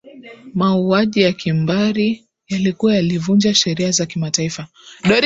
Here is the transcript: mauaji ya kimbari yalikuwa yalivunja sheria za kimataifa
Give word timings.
mauaji 0.53 1.21
ya 1.21 1.31
kimbari 1.33 2.25
yalikuwa 2.47 2.95
yalivunja 2.95 3.53
sheria 3.53 3.91
za 3.91 4.05
kimataifa 4.05 4.67